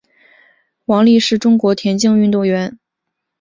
[0.85, 2.79] 王丽是中国田径运动员。